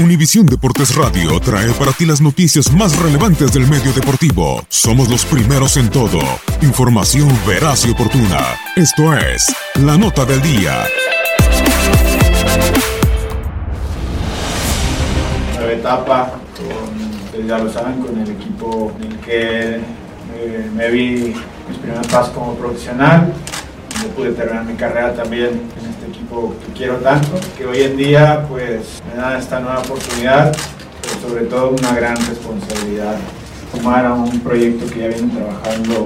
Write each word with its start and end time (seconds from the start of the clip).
Univisión 0.00 0.44
Deportes 0.46 0.96
Radio 0.96 1.38
trae 1.38 1.70
para 1.74 1.92
ti 1.92 2.04
las 2.04 2.20
noticias 2.20 2.72
más 2.72 2.98
relevantes 2.98 3.52
del 3.52 3.68
medio 3.68 3.92
deportivo. 3.92 4.60
Somos 4.68 5.08
los 5.08 5.24
primeros 5.24 5.76
en 5.76 5.88
todo. 5.88 6.18
Información 6.62 7.28
veraz 7.46 7.86
y 7.86 7.92
oportuna. 7.92 8.40
Esto 8.74 9.16
es 9.16 9.54
La 9.84 9.96
Nota 9.96 10.24
del 10.24 10.42
Día. 10.42 10.82
Nueva 15.56 15.72
etapa, 15.72 16.32
con, 16.56 17.46
ya 17.46 17.58
lo 17.58 17.72
saben, 17.72 18.00
con 18.00 18.20
el 18.20 18.30
equipo 18.32 18.92
en 18.98 19.12
el 19.12 19.18
que 19.20 19.76
eh, 19.76 20.70
me 20.74 20.90
vi 20.90 21.36
mis 21.68 21.78
primeros 21.78 22.08
pasos 22.08 22.30
como 22.34 22.56
profesional. 22.56 23.32
Yo 24.02 24.08
pude 24.08 24.32
terminar 24.32 24.64
mi 24.64 24.74
carrera 24.74 25.14
también 25.14 25.50
en 25.50 25.93
que 26.34 26.72
quiero 26.72 26.96
tanto, 26.96 27.38
que 27.56 27.64
hoy 27.64 27.82
en 27.82 27.96
día 27.96 28.44
pues 28.48 29.02
me 29.08 29.20
da 29.20 29.38
esta 29.38 29.60
nueva 29.60 29.78
oportunidad, 29.78 30.54
pero 31.02 31.28
sobre 31.28 31.44
todo 31.44 31.70
una 31.70 31.94
gran 31.94 32.16
responsabilidad. 32.16 33.16
Sumar 33.72 34.06
a 34.06 34.14
un 34.14 34.40
proyecto 34.40 34.86
que 34.86 35.00
ya 35.00 35.08
vienen 35.08 35.30
trabajando 35.30 36.04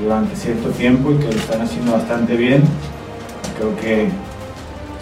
durante 0.00 0.36
cierto 0.36 0.70
tiempo 0.70 1.12
y 1.12 1.16
que 1.16 1.26
lo 1.26 1.38
están 1.38 1.60
haciendo 1.60 1.92
bastante 1.92 2.36
bien. 2.36 2.62
Creo 3.56 3.76
que 3.76 4.08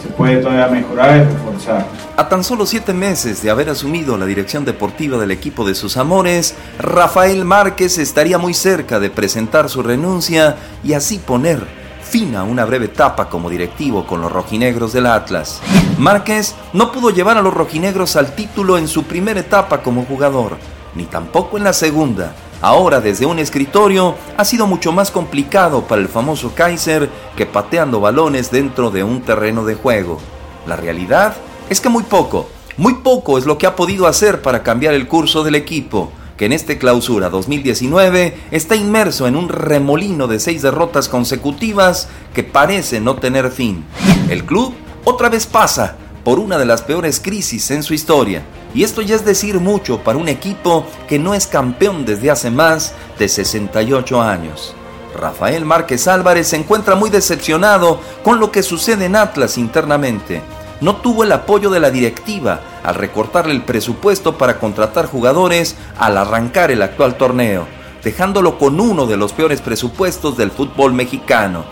se 0.02 0.08
puede 0.08 0.38
todavía 0.38 0.68
mejorar 0.68 1.16
y 1.16 1.24
reforzar. 1.24 1.86
A 2.16 2.28
tan 2.28 2.44
solo 2.44 2.66
siete 2.66 2.92
meses 2.92 3.42
de 3.42 3.50
haber 3.50 3.68
asumido 3.70 4.16
la 4.18 4.26
dirección 4.26 4.64
deportiva 4.64 5.18
del 5.18 5.30
equipo 5.30 5.66
de 5.66 5.74
sus 5.74 5.96
amores, 5.96 6.54
Rafael 6.78 7.44
Márquez 7.44 7.98
estaría 7.98 8.38
muy 8.38 8.54
cerca 8.54 9.00
de 9.00 9.10
presentar 9.10 9.68
su 9.68 9.82
renuncia 9.82 10.56
y 10.82 10.94
así 10.94 11.18
poner 11.18 11.79
fin 12.10 12.34
a 12.34 12.43
una 12.43 12.65
breve 12.65 12.87
etapa 12.87 13.28
como 13.28 13.48
directivo 13.48 14.04
con 14.04 14.21
los 14.21 14.32
rojinegros 14.32 14.93
del 14.93 15.06
Atlas. 15.06 15.60
Márquez 15.97 16.56
no 16.72 16.91
pudo 16.91 17.10
llevar 17.10 17.38
a 17.38 17.43
los 17.43 17.54
rojinegros 17.54 18.16
al 18.16 18.34
título 18.34 18.78
en 18.78 18.88
su 18.88 19.04
primera 19.04 19.38
etapa 19.38 19.81
como 19.81 20.04
jugador, 20.04 20.56
ni 20.97 21.04
tampoco 21.04 21.56
en 21.56 21.62
la 21.62 21.72
segunda. 21.72 22.34
Ahora 22.60 23.00
desde 23.00 23.26
un 23.26 23.38
escritorio 23.38 24.16
ha 24.37 24.44
sido 24.44 24.66
mucho 24.66 24.91
más 24.91 25.12
complicado 25.12 25.84
para 25.84 26.03
el 26.03 26.09
famoso 26.09 26.53
Kaiser 26.53 27.09
que 27.37 27.47
pateando 27.47 28.00
balones 28.00 28.50
dentro 28.50 28.91
de 28.91 29.04
un 29.04 29.22
terreno 29.22 29.65
de 29.65 29.76
juego. 29.76 30.19
La 30.66 30.75
realidad 30.75 31.37
es 31.69 31.81
que 31.81 31.88
muy 31.88 32.03
poco, 32.03 32.49
muy 32.76 32.94
poco 32.94 33.38
es 33.38 33.47
lo 33.47 33.56
que 33.56 33.69
ha 33.69 33.76
podido 33.76 34.09
hacer 34.09 34.43
para 34.43 34.65
cambiar 34.65 34.94
el 34.94 35.06
curso 35.06 35.44
del 35.44 35.54
equipo 35.54 36.10
que 36.40 36.46
en 36.46 36.52
este 36.52 36.78
clausura 36.78 37.28
2019 37.28 38.34
está 38.50 38.74
inmerso 38.74 39.26
en 39.26 39.36
un 39.36 39.50
remolino 39.50 40.26
de 40.26 40.40
seis 40.40 40.62
derrotas 40.62 41.10
consecutivas 41.10 42.08
que 42.32 42.42
parece 42.42 42.98
no 42.98 43.16
tener 43.16 43.50
fin. 43.50 43.84
El 44.30 44.46
club 44.46 44.72
otra 45.04 45.28
vez 45.28 45.44
pasa 45.44 45.98
por 46.24 46.38
una 46.38 46.56
de 46.56 46.64
las 46.64 46.80
peores 46.80 47.20
crisis 47.20 47.70
en 47.70 47.82
su 47.82 47.92
historia. 47.92 48.42
Y 48.74 48.84
esto 48.84 49.02
ya 49.02 49.16
es 49.16 49.24
decir 49.26 49.60
mucho 49.60 50.02
para 50.02 50.16
un 50.16 50.30
equipo 50.30 50.86
que 51.06 51.18
no 51.18 51.34
es 51.34 51.46
campeón 51.46 52.06
desde 52.06 52.30
hace 52.30 52.50
más 52.50 52.94
de 53.18 53.28
68 53.28 54.22
años. 54.22 54.74
Rafael 55.14 55.66
Márquez 55.66 56.08
Álvarez 56.08 56.48
se 56.48 56.56
encuentra 56.56 56.94
muy 56.94 57.10
decepcionado 57.10 58.00
con 58.24 58.40
lo 58.40 58.50
que 58.50 58.62
sucede 58.62 59.04
en 59.04 59.16
Atlas 59.16 59.58
internamente 59.58 60.40
no 60.80 60.96
tuvo 60.96 61.24
el 61.24 61.32
apoyo 61.32 61.70
de 61.70 61.80
la 61.80 61.91
directiva 61.91 62.60
al 62.82 62.94
recortarle 62.94 63.52
el 63.52 63.62
presupuesto 63.62 64.38
para 64.38 64.58
contratar 64.58 65.06
jugadores 65.06 65.76
al 65.98 66.16
arrancar 66.16 66.70
el 66.70 66.82
actual 66.82 67.16
torneo, 67.16 67.66
dejándolo 68.02 68.58
con 68.58 68.80
uno 68.80 69.06
de 69.06 69.16
los 69.16 69.32
peores 69.32 69.60
presupuestos 69.60 70.36
del 70.36 70.50
fútbol 70.50 70.92
mexicano. 70.92 71.64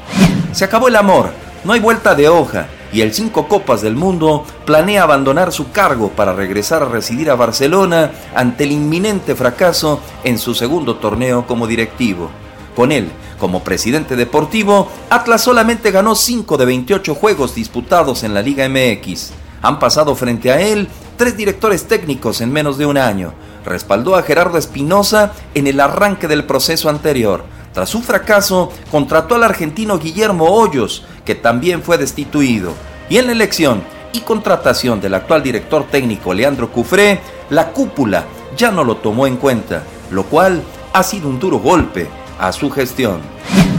Se 0.52 0.64
acabó 0.64 0.88
el 0.88 0.96
amor, 0.96 1.30
no 1.64 1.72
hay 1.72 1.80
vuelta 1.80 2.14
de 2.14 2.28
hoja, 2.28 2.68
y 2.92 3.02
el 3.02 3.12
Cinco 3.12 3.48
Copas 3.48 3.82
del 3.82 3.96
Mundo 3.96 4.44
planea 4.64 5.02
abandonar 5.02 5.52
su 5.52 5.70
cargo 5.70 6.10
para 6.10 6.32
regresar 6.32 6.82
a 6.82 6.86
residir 6.86 7.30
a 7.30 7.34
Barcelona 7.34 8.12
ante 8.34 8.64
el 8.64 8.72
inminente 8.72 9.34
fracaso 9.34 10.00
en 10.24 10.38
su 10.38 10.54
segundo 10.54 10.96
torneo 10.96 11.46
como 11.46 11.66
directivo. 11.66 12.30
Con 12.74 12.92
él 12.92 13.10
como 13.38 13.62
presidente 13.62 14.16
deportivo, 14.16 14.88
Atlas 15.10 15.42
solamente 15.42 15.90
ganó 15.90 16.14
5 16.14 16.56
de 16.56 16.64
28 16.66 17.14
juegos 17.14 17.54
disputados 17.54 18.22
en 18.24 18.34
la 18.34 18.42
Liga 18.42 18.68
MX. 18.68 19.30
Han 19.62 19.78
pasado 19.78 20.14
frente 20.14 20.52
a 20.52 20.60
él 20.60 20.88
tres 21.16 21.36
directores 21.36 21.86
técnicos 21.88 22.40
en 22.40 22.52
menos 22.52 22.78
de 22.78 22.86
un 22.86 22.98
año. 22.98 23.34
Respaldó 23.64 24.16
a 24.16 24.22
Gerardo 24.22 24.58
Espinosa 24.58 25.32
en 25.54 25.66
el 25.66 25.80
arranque 25.80 26.28
del 26.28 26.44
proceso 26.44 26.88
anterior. 26.88 27.44
Tras 27.72 27.88
su 27.88 28.00
fracaso, 28.02 28.72
contrató 28.90 29.34
al 29.34 29.44
argentino 29.44 29.98
Guillermo 29.98 30.46
Hoyos, 30.46 31.04
que 31.24 31.34
también 31.34 31.82
fue 31.82 31.98
destituido. 31.98 32.72
Y 33.08 33.18
en 33.18 33.26
la 33.26 33.32
elección 33.32 33.82
y 34.12 34.20
contratación 34.20 35.00
del 35.00 35.14
actual 35.14 35.42
director 35.42 35.84
técnico 35.84 36.32
Leandro 36.32 36.70
Cufré, 36.72 37.20
la 37.50 37.72
cúpula 37.72 38.24
ya 38.56 38.70
no 38.70 38.84
lo 38.84 38.96
tomó 38.96 39.26
en 39.26 39.36
cuenta, 39.36 39.82
lo 40.10 40.24
cual 40.24 40.62
ha 40.92 41.02
sido 41.02 41.28
un 41.28 41.38
duro 41.38 41.58
golpe 41.58 42.08
a 42.38 42.52
su 42.52 42.70
gestión. 42.70 43.20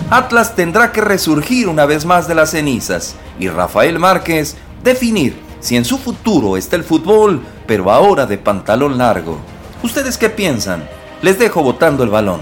Atlas 0.09 0.55
tendrá 0.55 0.91
que 0.91 1.01
resurgir 1.01 1.67
una 1.67 1.85
vez 1.85 2.05
más 2.05 2.27
de 2.27 2.35
las 2.35 2.51
cenizas 2.51 3.15
y 3.39 3.47
Rafael 3.47 3.99
Márquez 3.99 4.57
definir 4.83 5.39
si 5.59 5.75
en 5.75 5.85
su 5.85 5.97
futuro 5.97 6.57
está 6.57 6.75
el 6.75 6.83
fútbol, 6.83 7.43
pero 7.67 7.91
ahora 7.91 8.25
de 8.25 8.37
pantalón 8.37 8.97
largo. 8.97 9.37
¿Ustedes 9.83 10.17
qué 10.17 10.29
piensan? 10.29 10.87
Les 11.21 11.37
dejo 11.37 11.61
botando 11.61 12.03
el 12.03 12.09
balón. 12.09 12.41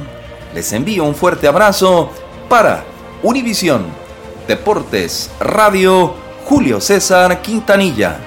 Les 0.53 0.71
envío 0.73 1.03
un 1.03 1.15
fuerte 1.15 1.47
abrazo 1.47 2.11
para 2.47 2.83
Univisión 3.23 3.85
Deportes 4.47 5.29
Radio 5.39 6.13
Julio 6.45 6.79
César 6.79 7.41
Quintanilla. 7.41 8.26